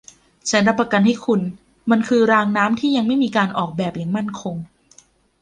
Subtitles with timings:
[0.49, 1.41] ฉันรับประกันให้คุณ
[1.91, 4.55] มันคือรางน้ำที่ยังไม่มีการออกแบบอย่างมั่นคง